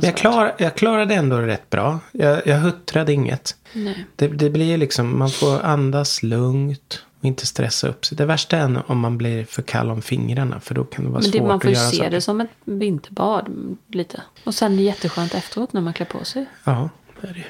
[0.00, 1.98] Jag, klar, jag klarade ändå rätt bra.
[2.12, 3.56] Jag, jag huttrade inget.
[3.72, 4.04] Nej.
[4.16, 8.16] Det, det blir liksom, man får andas lugnt och inte stressa upp sig.
[8.16, 10.60] Det värsta är om man blir för kall om fingrarna.
[10.60, 12.10] För då kan det vara Men svårt det, man får att ju göra se saker.
[12.10, 14.22] det som ett vinterbad lite.
[14.44, 16.46] Och sen är det jätteskönt efteråt när man klär på sig.
[16.64, 16.88] Ja,
[17.20, 17.44] det är det ju.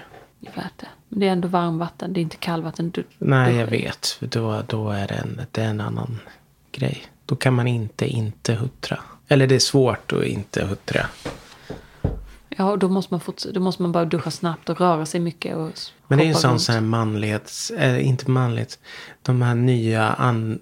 [0.45, 0.87] Det är värt det.
[1.09, 2.13] Men det är ändå varmvatten.
[2.13, 2.91] Det är inte kallvatten.
[2.91, 4.17] Du, Nej, jag vet.
[4.21, 6.21] Då, då är det en, det är en annan
[6.73, 7.07] grej.
[7.27, 8.99] Då kan man inte inte huttra.
[9.29, 11.07] Eller det är svårt att inte huttra.
[12.57, 15.21] Ja, och då måste, man forts- då måste man bara duscha snabbt och röra sig
[15.21, 15.57] mycket.
[15.57, 15.71] Och
[16.09, 17.71] Men det är ju en sån, här manlighets...
[17.71, 18.79] Eh, inte manligt.
[19.23, 20.09] De här nya...
[20.13, 20.59] An,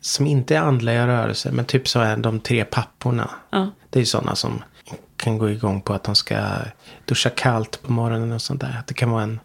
[0.00, 1.52] som inte är andliga rörelser.
[1.52, 3.30] Men typ så är de tre papporna.
[3.50, 3.70] Ja.
[3.90, 4.62] Det är ju sådana som
[5.24, 6.38] kan gå igång på att de ska
[7.04, 8.76] duscha kallt på morgonen och sånt där.
[8.78, 9.40] Att det kan vara en...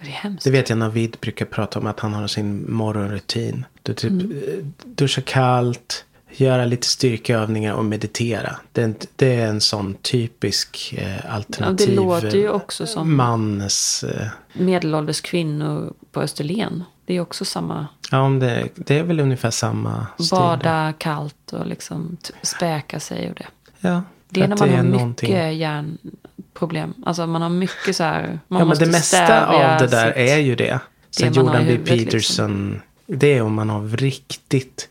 [0.00, 0.44] Det är hemskt.
[0.44, 3.64] Det vet jag Navid brukar prata om att han har sin morgonrutin.
[3.82, 4.30] Du typ Mm.
[4.32, 8.56] eh, duschar kallt, göra lite styrkeövningar och meditera.
[8.72, 12.86] Det är en, det är en sån typisk eh, alternativ Ja, det låter ju också
[12.86, 14.04] som- mans...
[14.04, 16.84] Eh, Medelålders kvinnor på Österlen.
[17.06, 17.86] Det är också samma.
[18.10, 20.06] ja, om det, det är väl ungefär samma.
[20.30, 23.46] Bada kallt och liksom späka sig och det.
[23.88, 24.02] Ja,
[24.34, 26.94] Det är när man har någonting- mycket hjärnproblem.
[27.06, 28.38] Alltså man har mycket så här.
[28.48, 30.78] Man ja, men det mesta av det där är ju det.
[31.10, 31.72] Sen har Jordan B.
[31.72, 31.96] liksom.
[31.98, 32.80] Peterson.
[33.06, 34.88] Det är om man har riktigt.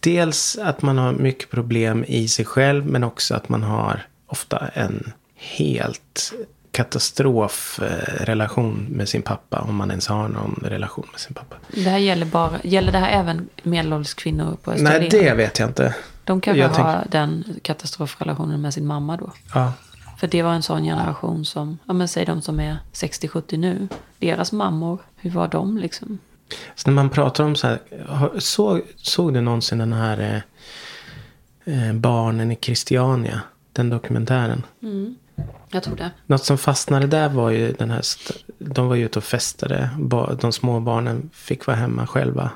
[0.00, 2.86] Dels att man har mycket problem i sig själv.
[2.86, 6.32] Men också att man har ofta en helt
[6.72, 9.60] katastrofrelation med sin pappa.
[9.60, 11.56] Om man ens har någon relation med sin pappa.
[11.68, 12.52] Det här gäller bara.
[12.62, 15.00] Gäller det här även medelålders kvinnor på Österlen?
[15.00, 15.94] Nej, det vet jag inte.
[16.24, 19.32] De kanske jag har den katastrofrelationen med sin mamma då.
[19.54, 19.72] Ja,
[20.18, 23.88] För det var en sån generation som, ja men säg de som är 60-70 nu.
[24.18, 26.18] Deras mammor, hur var de liksom?
[26.74, 27.80] Så när man pratar om så här.
[28.38, 30.42] Såg, såg du någonsin den här
[31.64, 33.40] eh, eh, Barnen i Christiania?
[33.72, 34.62] Den dokumentären.
[35.70, 36.10] Jag tror det.
[36.26, 38.02] Något som fastnade där var ju den här.
[38.58, 39.90] De var ju ute och festade.
[40.40, 42.50] De små barnen fick vara hemma själva.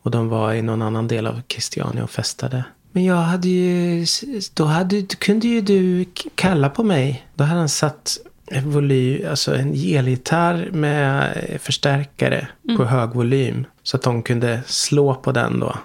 [0.00, 2.64] Och de var i någon annan del av Christiania och festade.
[2.98, 4.06] Men jag hade ju,
[4.54, 7.26] då hade, kunde ju du kalla på mig.
[7.34, 13.66] Då hade han satt en volym, alltså en elgitarr med eh, förstärkare på hög volym.
[13.82, 15.78] Så att de kunde slå på den då.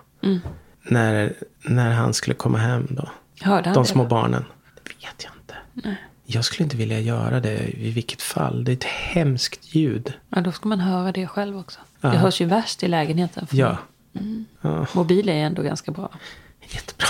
[0.83, 3.09] När, när han skulle komma hem då.
[3.41, 3.89] Hörde han De det?
[3.89, 4.45] små barnen.
[4.83, 5.97] Det vet jag inte.
[6.25, 8.63] Jag skulle inte vilja göra det i vilket fall.
[8.63, 10.13] Det är ett hemskt ljud.
[10.29, 11.79] Ja, då ska man höra det själv också.
[12.01, 12.09] Ja.
[12.09, 13.47] Det hörs ju värst i lägenheten.
[13.47, 13.77] för Ja.
[14.61, 16.09] Ja, Mobil är ändå ganska bra.
[16.73, 17.07] Jättebra.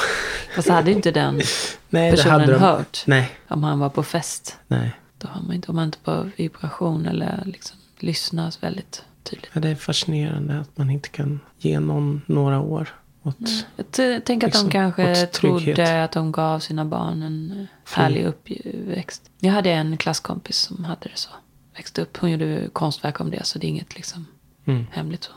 [0.55, 1.41] Fast hade ju inte den
[1.89, 2.53] Nej, personen de.
[2.55, 3.03] hört.
[3.07, 4.57] Nej, Om han var på fest.
[4.67, 4.91] nej.
[5.17, 9.49] Då har man inte, om man inte på vibration eller liksom lyssnas väldigt tydligt.
[9.53, 12.89] Ja, det är fascinerande att man inte kan ge någon några år.
[13.23, 13.37] Åt,
[13.75, 15.75] Jag t- tänker att de Liksom, kanske åt trygghet.
[15.75, 17.51] trodde att de gav sina barn en
[17.87, 19.21] eh, härlig uppväxt.
[19.39, 21.29] Jag hade en klasskompis som hade det så.
[21.75, 22.17] Växte upp.
[22.17, 24.25] Hon gjorde konstverk om det så det är inget liksom
[24.65, 24.85] Mm.
[24.91, 25.31] hemligt så.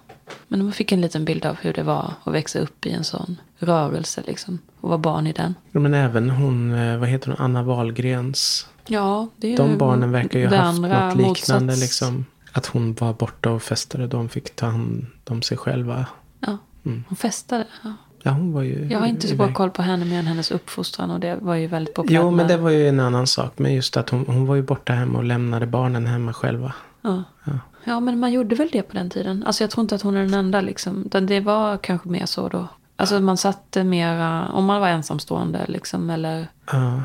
[0.48, 3.04] Men man fick en liten bild av hur det var att växa upp i en
[3.04, 4.58] sån rörelse liksom.
[4.80, 5.54] Och vara barn i den.
[5.72, 8.66] Ja, men även hon, eh, vad heter hon, Anna Wahlgrens.
[8.86, 11.26] Ja, det är De barnen verkar ju ha haft något liknande.
[11.72, 11.80] motsats.
[11.80, 14.06] Liksom, att hon var borta och festade.
[14.06, 16.06] De fick ta hand om sig själva.
[16.40, 17.04] Ja, Mm.
[17.08, 17.66] hon festade.
[17.84, 17.92] Ja.
[18.22, 20.50] Ja, hon var ju Jag har inte så bra koll på henne mer än hennes
[20.50, 22.22] uppfostran och det var ju väldigt populärt.
[22.22, 23.52] Jo, men det var ju en annan sak.
[23.56, 26.72] Men just att hon, hon var ju borta hemma och lämnade barnen hemma själva.
[27.06, 27.22] Ja.
[27.44, 27.52] Ja.
[27.84, 29.44] ja, men man gjorde väl det på den tiden.
[29.46, 31.08] Alltså jag tror inte att hon är den enda liksom.
[31.10, 32.68] Det var kanske mer så då.
[32.96, 36.10] Alltså man satte mera, om man var ensamstående liksom.
[36.10, 37.02] Eller, Ja,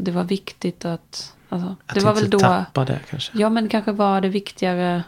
[0.00, 2.38] det var viktigt att, alltså, att det var inte väl då.
[2.38, 3.32] tappa det kanske.
[3.38, 5.02] Ja, men kanske var det viktigare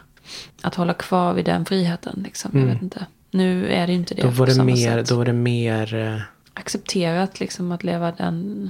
[0.61, 2.51] att hålla kvar vid den friheten liksom.
[2.59, 3.05] Jag vet inte.
[3.31, 4.33] Nu är det ju inte det Mm.
[4.35, 5.09] Då var det mer, sätt.
[5.09, 6.21] då var det mer, eh,
[6.53, 8.69] Accepterat liksom att leva den.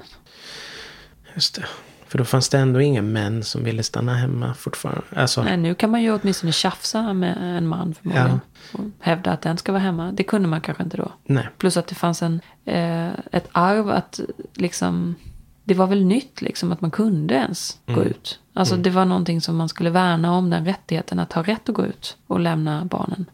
[1.35, 1.65] just det.
[2.13, 5.01] För då fanns det ändå inga män som ville stanna hemma fortfarande.
[5.15, 8.39] Alltså, Nej, nu kan man ju åtminstone tjafsa med en man förmodligen.
[8.73, 10.11] Och hävda att den ska vara hemma.
[10.11, 11.11] Det kunde man kanske inte då.
[11.25, 11.49] nej.
[11.57, 14.19] Plus att det fanns en, eh, ett arv att
[14.55, 15.15] liksom...
[15.63, 18.07] Det var väl nytt liksom att man kunde ens gå Mm.
[18.07, 18.39] ut.
[18.53, 21.75] Alltså det var någonting som man skulle värna om, den rättigheten att ha rätt att
[21.75, 23.25] gå ut och lämna barnen.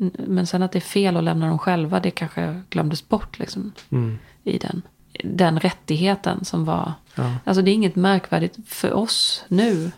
[0.00, 3.38] N- Men sen att det är fel att lämna dem själva, det kanske glömdes bort
[3.38, 4.18] liksom Mm.
[4.44, 4.82] i den,
[5.24, 6.92] den rättigheten som var.
[7.14, 7.34] Ja.
[7.44, 9.90] Alltså det är inget märkvärdigt för oss nu.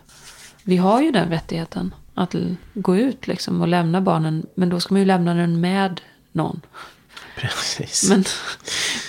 [0.63, 2.35] Vi har ju den rättigheten att
[2.73, 4.45] gå ut liksom och lämna barnen.
[4.55, 6.01] Men då ska man ju lämna den med
[6.31, 6.61] någon.
[7.35, 8.09] Precis.
[8.09, 8.23] Men,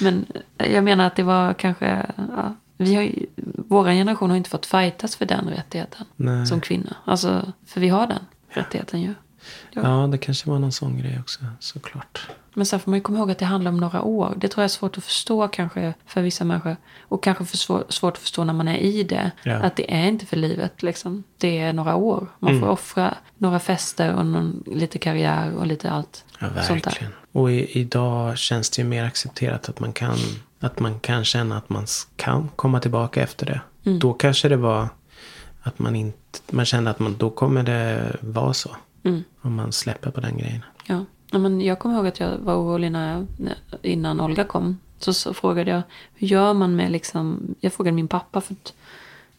[0.00, 2.06] men jag menar att det var kanske...
[2.16, 3.26] Ja, vi har ju,
[3.68, 6.46] våra generation har inte fått fightas för den rättigheten Nej.
[6.46, 6.96] som kvinna.
[7.04, 9.14] Alltså, för vi har den rättigheten ju.
[9.72, 9.82] Ja.
[10.02, 12.28] Ja, det kanske var någon sån grej också, såklart.
[12.54, 14.34] Men sen får man ju komma ihåg att det handlar om några år.
[14.36, 16.76] Det tror jag är svårt att förstå kanske för vissa människor.
[17.00, 19.30] Och kanske för svår, svårt att förstå när man är i det.
[19.42, 19.54] Ja.
[19.56, 21.24] Att det är inte för livet liksom.
[21.38, 22.26] Det är några år.
[22.38, 22.60] Man Mm.
[22.62, 26.24] får offra några fester och någon, lite karriär och lite allt.
[26.40, 26.90] Ja, sånt där.
[26.90, 27.12] verkligen.
[27.32, 30.16] Och i, idag känns det ju mer accepterat att man kan,
[30.60, 33.60] att man kan känna att man kan komma tillbaka efter det.
[33.84, 33.98] Mm.
[33.98, 34.88] Då kanske det var
[35.62, 38.76] att man inte, man kände att man, då kommer det vara så.
[39.06, 39.24] Mm.
[39.40, 40.64] Om man släpper på den grejen.
[40.86, 41.04] Ja.
[41.30, 43.26] Ja, men jag kommer ihåg att jag var orolig när
[43.82, 44.78] innan Olga kom.
[44.98, 45.82] Så, så frågade jag,
[46.14, 48.74] hur gör man med liksom, jag frågade min pappa för att,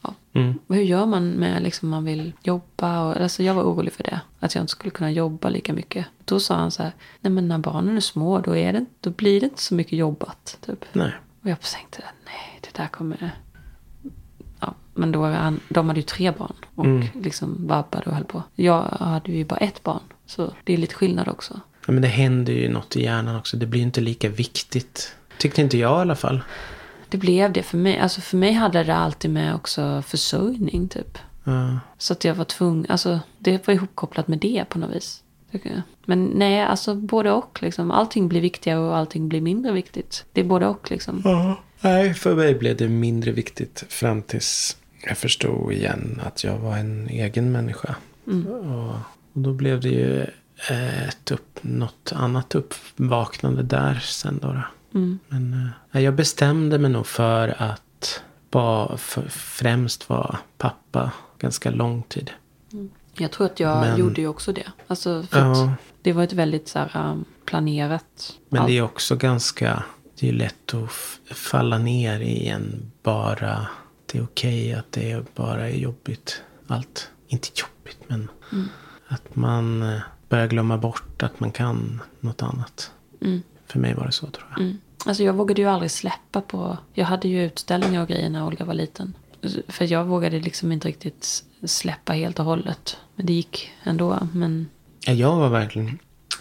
[0.01, 0.60] ja, Mm.
[0.67, 4.21] hur gör man med liksom man vill jobba och, alltså jag var orolig för det.
[4.39, 6.06] Att jag inte skulle kunna jobba lika mycket.
[6.25, 9.10] Då sa han så här, nej men när barnen är små då, är det, då
[9.10, 10.58] blir det inte så mycket jobbat.
[10.65, 10.86] Typ.
[10.93, 11.12] Nej.
[11.41, 13.32] Och jag tänkte, nej det där kommer...
[14.60, 17.08] Ja, men då han, de hade ju tre barn och Mm.
[17.24, 18.44] liksom vabbade och höll på.
[18.56, 20.00] Jag hade ju bara ett barn.
[20.26, 21.60] Så det är lite skillnad också.
[21.86, 23.58] Ja, men det händer ju något i hjärnan också.
[23.58, 25.16] Det blir inte lika viktigt.
[25.38, 26.40] Tyckte inte jag i alla fall.
[27.10, 28.00] Det blev det för mig.
[28.00, 31.18] Alltså för mig hade det alltid med också försörjning typ.
[31.44, 31.80] Ja.
[31.98, 35.24] Så att jag var tvungen, alltså det var ihopkopplat med det på något vis.
[35.52, 35.82] tycker jag.
[36.06, 37.92] Men nej, alltså både och liksom.
[37.92, 40.26] Allting blir viktigare och allting blir mindre viktigt.
[40.34, 41.24] Det är både och liksom.
[41.82, 46.78] Nej, för mig blev det mindre viktigt fram tills jag förstod igen att jag var
[46.78, 47.96] en egen människa.
[48.26, 48.96] Och, och
[49.34, 50.26] då blev det ju
[50.70, 54.62] ett upp, något annat uppvaknande där sen då.
[54.93, 55.20] Mm.
[55.28, 62.04] Men eh, jag bestämde mig nog för att bara för, främst vara pappa ganska lång
[62.04, 62.32] tid.
[63.13, 64.72] Jag tror att jag Men- gjorde ju också det.
[64.88, 68.34] Alltså Ja, det var ett väldigt så här um, planerat.
[68.50, 68.67] men allt.
[68.70, 69.84] det är också ganska,
[70.20, 73.67] det är lätt att falla ner i en bara,
[74.12, 76.41] det är okej att det bara är jobbigt.
[76.67, 78.28] Allt, inte jobbigt men
[79.08, 82.91] att man eh, börjar glömma bort att man kan något annat.
[83.22, 83.41] Mm.
[83.65, 84.60] För mig var det så tror jag.
[84.62, 84.78] Mm.
[85.06, 86.78] Alltså jag vågade ju aldrig släppa på...
[86.93, 89.13] Jag hade ju utställningar och grejer när Olga var liten.
[89.67, 92.98] För jag vågade liksom inte riktigt släppa helt och hållet.
[93.15, 94.28] Men det gick ändå.
[94.34, 94.67] Men
[95.06, 96.00] Ja, Jag var verkligen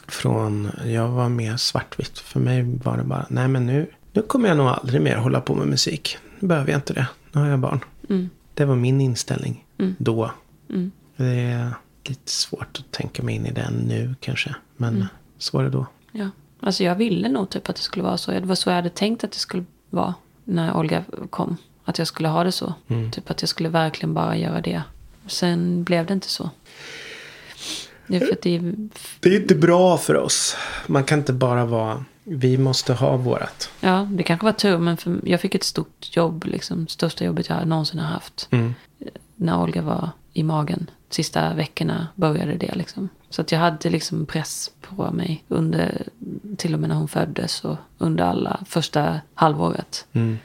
[0.09, 2.19] från, jag var mer svartvitt.
[2.19, 5.41] För mig var det bara, nej men nu, nu kommer jag nog aldrig mer hålla
[5.41, 6.19] på med musik.
[6.39, 7.07] Nu behöver jag inte det.
[7.37, 7.81] Nu har jag barn.
[8.09, 9.65] mm, Det var min inställning
[9.99, 10.31] då.
[10.71, 11.71] mm, Det är
[12.05, 14.55] lite svårt att tänka mig in i den nu kanske.
[14.77, 15.07] Men
[15.39, 15.87] så var det då.
[16.13, 16.29] ja.
[16.61, 18.31] Alltså jag ville nog typ att det skulle vara så.
[18.31, 21.57] Det var så jag hade tänkt att det skulle vara när Olga kom.
[21.85, 22.75] Att jag skulle ha det så.
[23.13, 24.83] Typ att jag skulle verkligen bara göra det.
[25.27, 26.51] Sen blev det inte så.
[28.07, 28.61] Det är det
[29.21, 30.57] Det är inte bra för oss.
[30.87, 33.71] Man kan inte bara vara, vi måste ha vårat.
[33.81, 36.45] Ja, det kanske var tur, men för, jag fick ett stort jobb.
[36.45, 38.49] Liksom, största jobbet jag någonsin har haft.
[38.51, 38.75] Mm.
[39.37, 40.91] När Olga var i magen.
[41.11, 42.75] Sista veckorna började det.
[42.75, 43.09] Liksom.
[43.31, 45.45] Så att jag hade liksom press på mig.
[45.49, 46.03] under
[46.57, 47.65] Till och med när hon föddes.
[47.65, 50.07] Och under alla första halvåret.
[50.13, 50.39] Mm.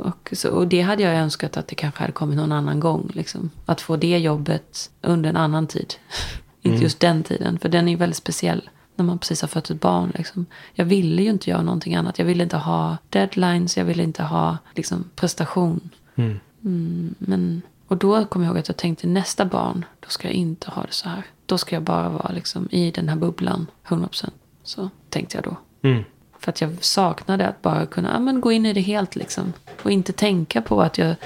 [0.00, 3.10] Och, så, och det hade jag önskat att det kanske hade kommit någon annan gång.
[3.14, 3.50] Liksom.
[3.66, 5.94] Att få det jobbet under en annan tid.
[6.62, 7.58] inte just den tiden.
[7.58, 8.70] För den är ju väldigt speciell.
[8.98, 10.12] När man precis har fött ett barn.
[10.14, 10.46] Liksom.
[10.74, 12.18] Jag ville ju inte göra någonting annat.
[12.18, 13.76] Jag ville inte ha deadlines.
[13.76, 15.90] Jag ville inte ha liksom, prestation.
[16.14, 16.40] Mm.
[16.64, 19.84] Mm, men, och då kom jag ihåg att jag tänkte nästa barn.
[20.00, 21.22] Då ska jag inte ha det så här.
[21.46, 23.66] Då ska jag bara vara liksom, i den här bubblan.
[23.86, 24.30] 100%.
[24.62, 25.56] Så tänkte jag då.
[25.88, 26.04] Mm.
[26.38, 29.52] För att jag saknade att bara kunna ja, men gå in i det helt liksom.
[29.82, 31.16] Och inte tänka på att jag,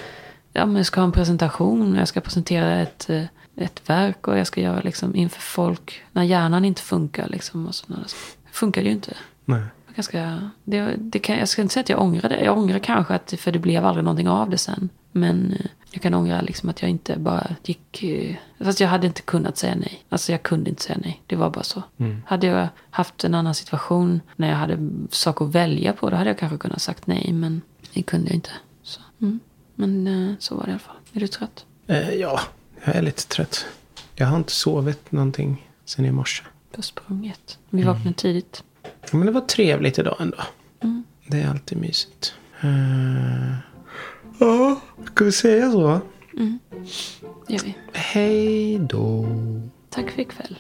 [0.53, 1.95] ja, men jag ska ha en presentation.
[1.95, 3.25] Jag ska presentera ett, eh,
[3.57, 6.03] ett verk och jag ska göra liksom inför folk.
[6.13, 7.67] När hjärnan inte funkar liksom.
[7.67, 8.03] Och sådana.
[8.45, 9.17] Det funkar ju inte.
[9.45, 9.61] Nej.
[9.87, 12.45] Var Ganska, det, det kan, jag ska inte säga att jag ångrar det.
[12.45, 14.89] Jag ångrar kanske att för det blev aldrig någonting av det sen.
[15.13, 18.03] Men eh, jag kan ångra liksom att jag inte bara gick...
[18.03, 20.05] eh, Fast jag hade inte kunnat säga nej.
[20.09, 21.23] Alltså jag kunde inte säga nej.
[21.27, 21.83] Det var bara så.
[22.27, 24.79] Hade jag haft en annan situation när jag hade
[25.11, 26.11] sak att välja på.
[26.11, 27.33] Då hade jag kanske kunnat sagt nej.
[27.33, 27.63] Men
[27.95, 28.51] det kunde jag inte.
[28.83, 29.41] Så, mm.
[29.75, 30.97] Men eh, så var det i alla fall.
[31.13, 31.65] Är du trött?
[31.87, 32.41] Eh, ja,
[32.85, 33.67] jag är lite trött.
[34.15, 36.45] Jag har inte sovit någonting sen i morse.
[36.71, 37.59] Du har sprungit.
[37.71, 38.65] Vi vaknade tidigt.
[38.83, 40.37] Ja, Men det var trevligt idag ändå.
[40.81, 41.05] Mm.
[41.27, 42.35] Det är alltid mysigt.
[42.61, 43.55] Eh,
[44.39, 44.81] Ja,
[45.15, 46.01] ska vi säga så?
[47.47, 47.75] Det gör vi.
[47.93, 49.27] Hej då.
[49.91, 50.59] Tack för ikväll.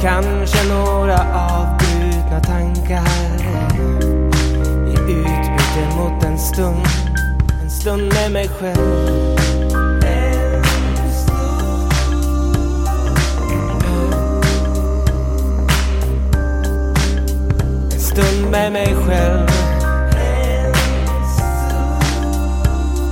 [0.00, 3.08] Kanske några avbrutna tankar
[4.86, 6.86] i utbyte mot en stund,
[7.62, 9.38] en stund med mig själv.
[10.04, 10.64] En
[11.14, 11.92] stund.
[17.92, 19.48] En stund med mig själv.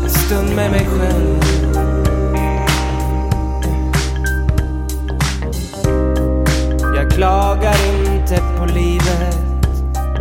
[0.05, 1.45] En stund med mig själv.
[7.66, 9.38] Klagar inte på livet.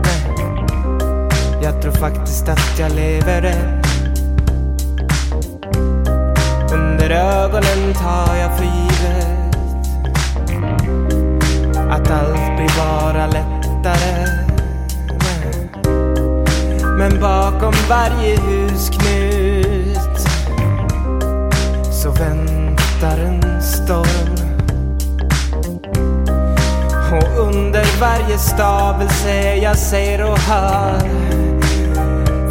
[0.04, 0.34] Nej.
[1.62, 3.86] Jag tror faktiskt att jag lever rätt.
[6.74, 9.56] under ögonen tar jag för givet
[11.90, 14.28] att allt blir bara lättare.
[16.98, 20.20] Men bakom varje husknut
[21.92, 24.35] så väntar en storm.
[27.16, 31.00] Och under varje stavelse jag säger och hör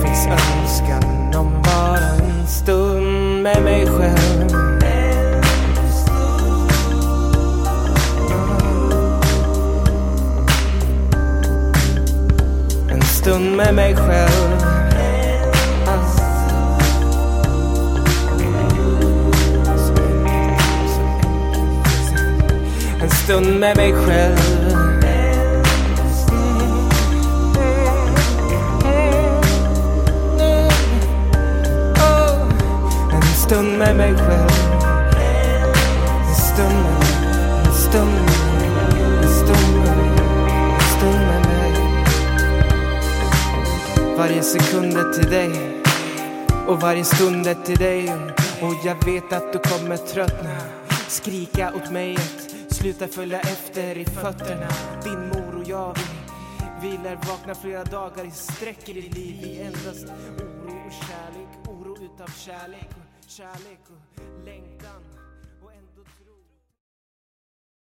[0.03, 4.51] finns önskan om bara en stund med mig själv.
[12.91, 14.54] En stund med mig själv.
[23.35, 24.39] Stund med mig själv.
[33.13, 34.51] En stund med mig själv.
[36.29, 37.35] En stund med mig.
[37.67, 39.03] En stund med mig.
[39.23, 40.11] En stund med mig.
[40.75, 41.73] En stund med mig.
[44.19, 45.51] Varje sekund är till dig.
[46.67, 48.13] Och varje stund är till dig.
[48.63, 50.57] Och jag vet att du kommer tröttna.
[51.09, 52.44] Skrika åt mig att
[52.85, 54.69] sluta följa efter i fötterna.
[55.05, 55.97] Din mor och jag,
[56.83, 59.45] vi, vi lär vakna flera dagar i sträck i ditt liv.
[59.45, 60.05] i endast
[60.39, 65.04] oro och kärlek, oro utav kärlek och kärlek och längtan.